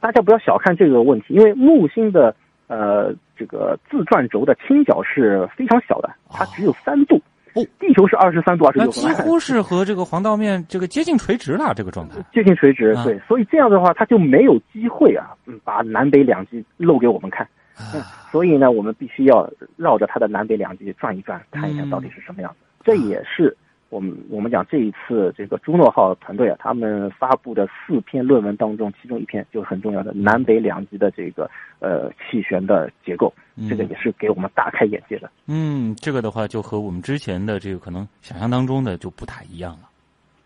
[0.00, 2.34] 大家不要小看这个问题，因为木星的。
[2.68, 7.20] 呃，这个自转轴的倾角是非常小的，它只有三度。
[7.54, 12.16] 哦，地球是二十三度二十六分，几乎是和这个黄道面这个接近垂直了，这个状态。
[12.30, 15.30] 接近垂直，对，所以这样的话，它就没有机会啊，
[15.64, 17.48] 把南北两极露给我们看。
[17.94, 22.58] 嗯，所以呢，我们必须要绕着它的南北两极转一转，看一下到底是什么样子。
[22.84, 23.56] 这也是。
[23.96, 33.32] 我们我们讲这一次这个朱诺号团队啊，他们发布的四篇论文当中，其中一篇就是很重要的南北两极的这个呃气旋的结构，
[33.70, 35.30] 这个也是给我们大开眼界的。
[35.46, 39.88] 嗯，这个的话就和我们之前的这个可能想象当中的就不太一样了。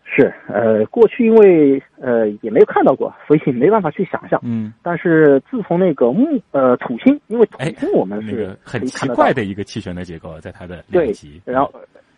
[0.05, 4.39] 是，呃，过去因为呃也没有看到过，所以没办法去想象。
[4.45, 4.73] 嗯。
[4.81, 11.69] 但是自从那个木呃土星，因为土星我们是很奇怪的一个气旋的结构，在它的两极，然后。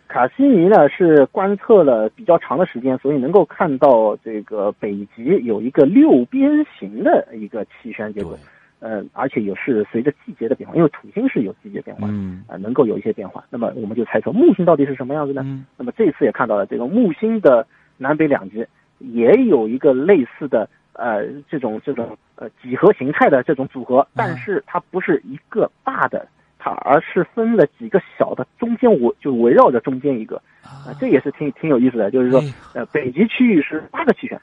[0.06, 8.38] 卡西尼呢是观测了比较长的时间，所以能够看到这个北极有一个六边形的一个气旋结构，
[8.80, 13.44] 呃，而且也是随着季节的变化，因为土星是有季节变化，嗯，啊，能够有一些变化。
[13.50, 15.42] 那么我们就猜测木星到底是什么样子呢？
[15.76, 18.64] 那么这次也看到了这个木星的南北两极
[18.98, 26.28] 也有一个类似的呃这种这种呃几何形态的这种组合，但是它不是一个大的。
[26.64, 32.10] 它而是分了几个小的，中间围就围绕着中间一个，啊，这也是挺挺有意思的。
[32.10, 34.40] 就是说，呃，北极区域是八个气旋，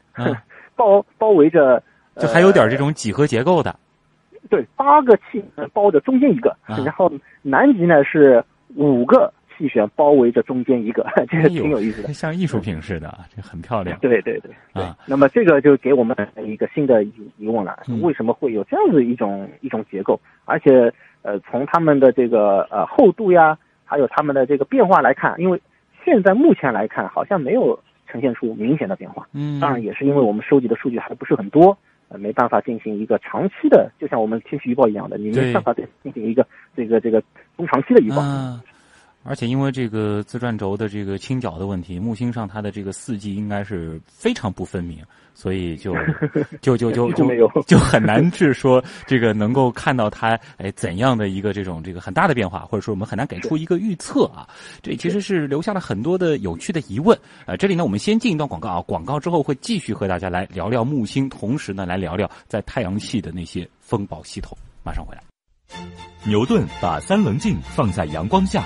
[0.76, 1.82] 包包围着，
[2.18, 3.76] 就还有点这种几何结构的。
[4.52, 8.44] 对，八个气包着中间一个，然后南极呢是
[8.76, 13.98] 五个气旋包围着中间一个， 这个挺有意思的，像艺术品似的，这很漂亮。
[14.00, 20.20] 对对对对，那么这个就给我们一个新的疑问了：为什么会有这样子一种一种结构？
[20.46, 20.92] 而且。
[21.24, 25.62] 呃，从他们的这个呃厚度呀，还有他们的这个变化来看，因为
[26.04, 29.28] 现在目前来看，好像没有呈现出明显的变化。
[29.32, 36.44] 嗯，当然也是因为我们收集的数据还不是很多，呃，没办法进行一个长期的，就像我们天气预报一样的，你没办法进行一个
[36.76, 37.22] 这个这个
[37.56, 38.18] 中长期的预报。
[39.24, 44.98] 而且因为这个自转轴的这个倾角的问题，木星上它的这个四季应该是非常不分明，
[45.36, 45.94] 所以就
[46.60, 47.28] 就就就就
[47.68, 54.50] 就很难是说这个能够看到它哎怎样的一个这种这个很大的变化，或者说我们很难给出一个预测啊。
[54.82, 57.16] 这其实是留下了很多的有趣的疑问。
[57.46, 64.58] 呃，这里呢我们先进一段广告啊，广告之后会继续和大家来聊聊木星，同时呢来聊聊在太阳系的那些风暴系统。
[64.84, 65.22] 马上回来。
[66.26, 68.66] 牛顿把三棱镜放在阳光下。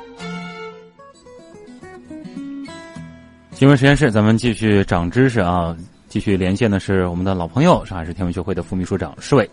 [3.61, 5.77] 新闻实验室，咱们继续长知识啊！
[6.07, 9.47] 继续连线的是我们的老朋友，上海市天文学会的副秘书长施伟。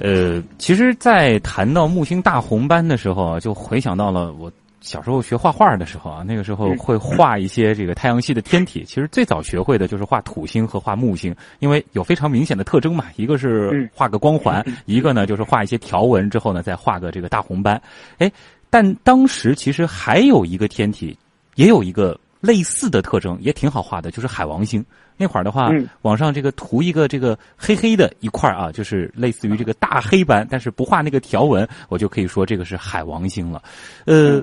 [0.00, 8.84] 呃，其实，在谈到木星大红斑的时候啊，就回想到了我小时候学画画的时候啊，那个时候会画一些这个太阳系的天体。
[8.86, 17.78] 其实最早学会的就是画土星和画木星，因为有非常明显的特征嘛，一个是画个光环，一个呢就是画一些条纹之后呢再画个这个大红斑。
[18.16, 18.32] 哎，
[18.70, 21.14] 但当时其实还有一个天体，
[21.56, 22.18] 也有一个。
[22.40, 24.84] 类似的特征也挺好画的，就是海王星
[25.16, 25.70] 那会儿的话，
[26.02, 33.60] 网上这个涂一个这个黑黑的一块啊，就是类似于这个大黑斑，但是不画那个条纹，我就可以说这个是海王星了。
[34.04, 34.40] 呃，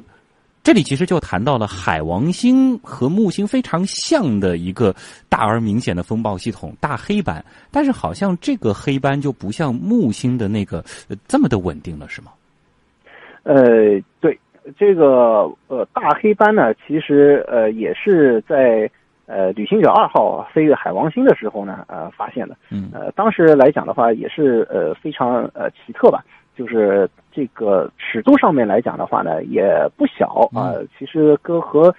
[0.63, 4.93] 这里其实就谈到了海王星和木星非常像的一个
[5.29, 10.83] 大而明显的风暴系统——大黑斑，但是好像这个黑斑就不像木星的那个
[11.27, 12.31] 这么的稳定了，是吗？
[13.43, 13.55] 呃，
[14.19, 14.37] 对。
[14.77, 18.89] 这个呃大黑斑呢，其实呃也是在
[19.27, 22.55] 呃旅行者二号飞越海王星的时候呢，呃发现的。
[22.71, 22.89] 嗯。
[22.93, 26.23] 呃，当时来讲的话，也是呃非常呃奇特吧，
[26.55, 29.63] 就是这个尺度上面来讲的话呢，也
[29.95, 30.73] 不小啊。
[30.97, 31.93] 其实跟和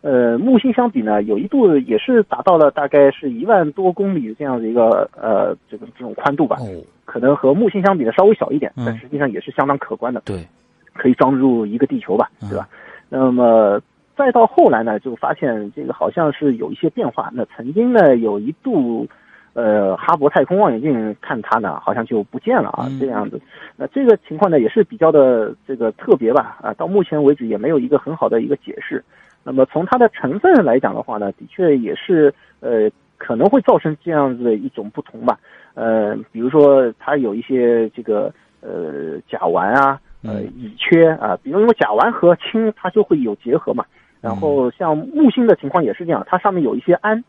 [0.00, 6.56] 呃木星相比呢，有一度也是达到了大概是一万多公里这样的一个呃这个这种宽度吧。
[6.60, 6.66] 哦。
[7.04, 10.22] 可能和木星相比呢稍微小一点，但实际上也是相当可观的。
[10.24, 10.46] 对。
[10.94, 12.68] 可以装入一个地球吧，对吧？
[13.08, 13.80] 那么
[14.16, 17.30] 再到后来呢，就发现这个好像是有一些变化。
[17.32, 19.06] 那曾经呢，有一度，
[19.54, 23.40] 呃，哈勃太空望远镜看它呢，好像就不见了啊，这样子。
[23.76, 26.58] 那这个情况呢，也是比较的这个特别吧？
[26.62, 29.02] 啊，到目前为止也没有一个很好的一个解释。
[29.44, 35.38] 那么从它的成分来讲的话呢，的确也是呃，可能会造成这样子的一种不同吧。
[35.74, 39.98] 呃，比如说它有一些这个呃甲烷啊。
[40.24, 43.84] 呃，乙炔啊，比如因为甲烷和氢它就会有结合嘛，
[44.20, 47.24] 然后像木星的情况也是这样，它上面有一些氨，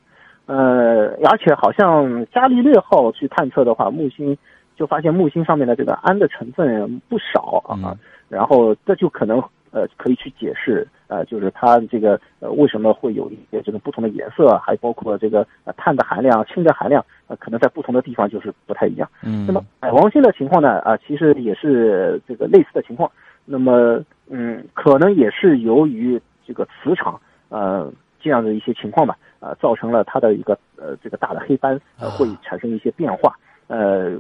[0.46, 4.38] 呃，而且好像伽利略号去探测的话，木星
[4.76, 7.98] 就发现木星上面的这个氨的成分不少啊，
[8.30, 9.41] 然后这就可能
[9.74, 10.88] 呃可以去解释。
[11.08, 19.08] 呃，就是它这个呃为什么会有一些这个不同的颜色，还包括这个呃碳的含量、氢的含量，呃可能在不同的地方就是不太一样。
[19.22, 23.12] 嗯，那么海王星的情况呢，啊其实也是这个类似的情况。
[23.46, 27.20] 那么嗯，可能也是由于这个磁场
[27.50, 33.36] 呃这样的一些情况吧，啊造成了它的一个呃这个大的黑斑呃会产生一些变化。
[33.68, 34.18] 呃，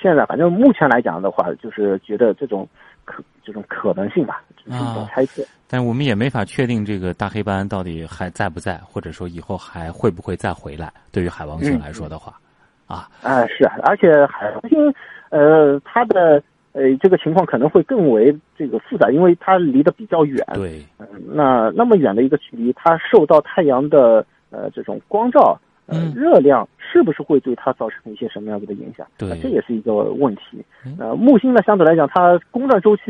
[0.00, 2.68] 现在反正目前来讲的话，就是觉得这种
[3.10, 5.42] 可这种可能性吧，只是一种猜测。
[5.66, 10.92] 但我们也没法确定这个大黑斑到底还在不在，或者说以后还会不会再回来。
[11.12, 12.38] 对于海王星来说的话，
[12.86, 14.92] 啊，啊是啊，而且海王星，
[15.30, 16.42] 呃，它的
[16.72, 20.44] 呃这个情况可能会更为这个复杂，因为它离得比较远。
[20.54, 25.58] 对，嗯，那那么远的一个距离，它受到太阳的呃这种光照，
[25.90, 29.06] 呃热量是不是会对它造成一些什么样子的影响？
[29.18, 30.64] 对，这也是一个问题。
[30.98, 33.02] 呃，木星呢，相对来讲，它公转周期。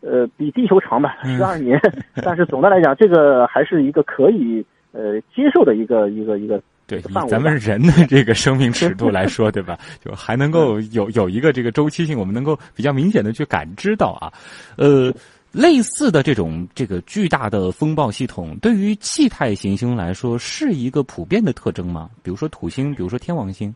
[0.00, 1.76] 呃，比地球长吧，十二年，
[2.22, 9.76] 但是总的来讲，这个还是一个可以呃接受的一个一个一个对咱们人的这个生命尺度来说，对吧？
[10.00, 14.30] 就还能够有有一个这个周期性，我们能够比较明显的去感知到啊。
[14.76, 15.12] 呃，
[15.52, 22.10] 类似的这种这个巨大的风暴系统，对于气态行星来说是一个普遍的特征吗？
[22.22, 23.74] 比如说土星，比如说天王星。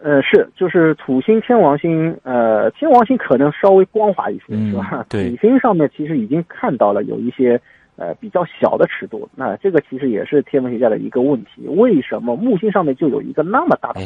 [0.00, 5.04] 呃，是，就是土星、天王星，呃，天王星可能稍微光滑一些，是吧？
[5.10, 5.30] 对。
[5.30, 7.60] 土星上面其实已经看到了有一些
[7.96, 11.66] 呃比较小的尺度，那这个其实也是天文学家的一个问题。
[11.66, 14.00] 为什么木星上面就有一个那么大的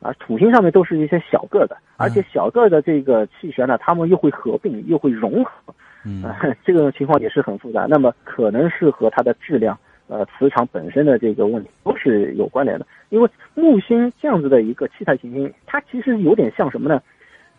[0.00, 5.74] 啊，土星上面都是一些小个的，而且小个的这个气旋呢，它们又会合并，又会融合，
[6.08, 7.86] 嗯，这个情况也是很复杂。
[7.88, 9.78] 那么可能是和它的质量。
[10.10, 17.02] 呃，磁场本身的这个问题都是有关联的，因为木星这样子的一个气态行星，它其实有点像什么呢？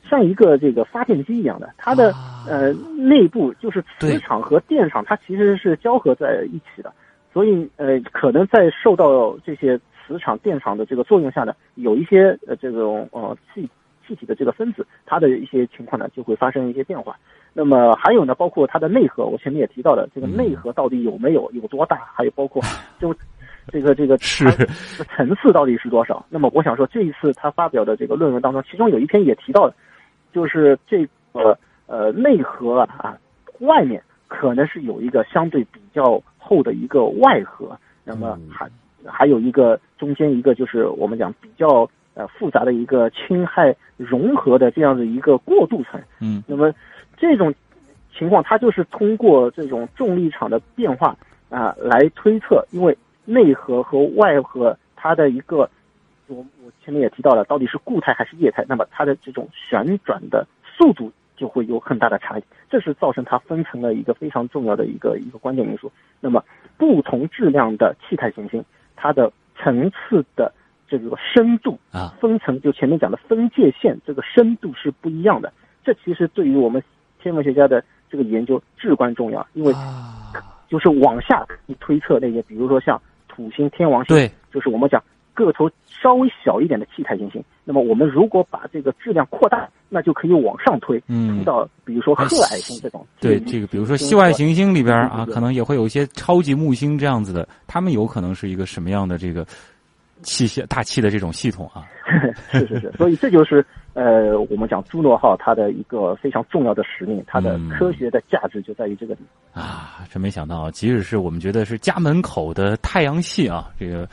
[0.09, 2.11] 像一个这个发电机一样的，它的
[2.47, 6.91] 呃内部就是磁场和电场，它其实是交合在一起的，
[7.31, 13.69] 所以呃可能在受到这些磁场、电场的这个作用下呢，有一些呃这种呃气
[14.09, 17.15] 气体的这个分子，它的一些情况呢就会发生一些变化。
[17.53, 21.97] 那么还有呢，包括它的内核，我前面也提到了，这个内核到底有没有有多大？
[22.15, 22.61] 还有包括
[22.99, 23.13] 就
[23.67, 24.45] 这个这个是
[25.15, 26.25] 层次到底是多少？
[26.29, 29.73] 那么我想说，这一次他发表的这个论文当中，其中有一篇也提到了，
[30.33, 33.17] 就是这个呃内核啊，
[33.59, 38.69] 外面可能是有一个相对比较厚的一个外核，那么还
[39.05, 41.89] 还有一个中间一个就是我们讲比较
[42.19, 45.99] 呃复杂的一个侵害融合的这样的一个过渡层。
[46.19, 46.73] 嗯，那么。
[47.21, 47.53] 这种
[48.17, 51.13] 情况，它就是通过这种重力场的变化
[51.49, 55.69] 啊来推测，因为内核和外核它的一个，
[56.27, 65.91] 我我前面也提到了，到底是固态还是液态，那么它的这种旋转的速度就会有很大的差异，这是造成它分层的一个非常重要的一个一个关键因素。
[66.21, 66.41] 那么
[66.77, 68.63] 不同质量的气态行星，
[68.95, 70.49] 它的层次的
[70.89, 75.51] 这个深度啊分层，就前面讲的分界线，这个深度是不一样的。
[75.83, 76.81] 这其实对于我们
[77.21, 79.73] 天文学家的这个研究至关重要，因为
[80.67, 85.01] 就是往下你推测那些，比如说像土星、天王星，对，就是我们讲
[85.33, 87.43] 个头稍微小一点的气态行星。
[87.63, 93.05] 那么我们如果把这个质量扩大，那就可以往上推，推到比如说褐矮星这种。
[93.19, 99.45] 对，这个比如说系外行星里边啊，可能也会有一些超级木星这样子的，他们有可能是一个什么样的这个
[100.21, 101.87] 气械大气的这种系统啊？
[102.51, 103.65] 是是是，所以这就是。
[103.95, 110.05] 呃，我们讲朱诺号它的一个非常重要的使命，它的科学的价值就在于这个地方啊。
[110.09, 114.07] 真没想到，即使是我们觉得是家门口的太阳系啊，这个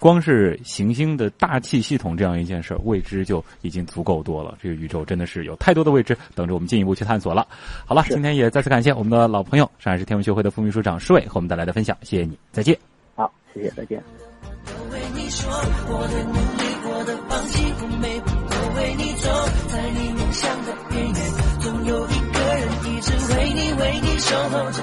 [0.00, 4.56] 光是行星的大气系统这样一件事儿，未知就已经足够多了。
[4.60, 7.46] 这个宇宙真的是有太多的未知等着我们进一步去探索了。
[7.86, 12.76] 好了，今天也再次感谢我们的老朋友上海市天文学会的副秘书长施伟和我们带来的分享，谢谢你，再见。
[13.14, 14.02] 好，谢谢，再见。
[15.30, 18.30] 说我的努力我的放弃不美不
[18.76, 19.28] 为你走
[19.68, 21.16] 在你梦想的边缘
[21.60, 24.82] 总有一个人一直为你为你守候着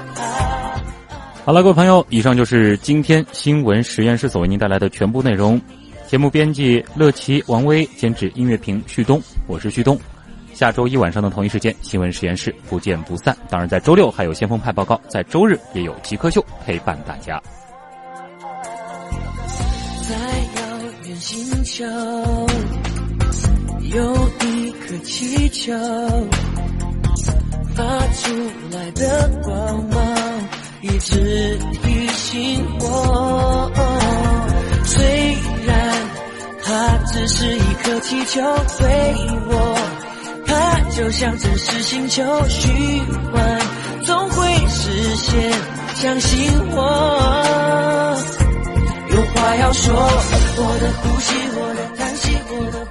[1.46, 5.62] 好了，各位朋友，以上就是今天新闻实验室所为您带来的全部内容。
[6.08, 9.96] 节目编辑乐琪、王威，监制音乐评旭东，我是旭东。
[10.54, 13.38] 下周一晚上的同一时间，新闻实验室不见不散。
[13.48, 17.39] 当然，在周六还有先锋派报告，在周日也有极客秀陪伴大家。
[20.08, 20.16] 在
[21.28, 21.84] 星球，
[23.82, 25.73] 有一颗气球。
[27.73, 28.32] 发出
[28.71, 30.15] 来的光芒
[30.84, 33.71] 一直提醒我，
[34.84, 35.91] 虽然
[36.63, 38.41] 它只是一颗气球，
[38.78, 39.15] 对
[39.49, 39.76] 我，
[40.45, 43.03] 它就像真实星球循
[43.34, 43.59] 环，
[44.03, 45.51] 总会实现，
[45.95, 48.45] 相信我。
[49.16, 49.93] 有话要说。
[50.57, 52.84] 我的呼吸我的叹息我的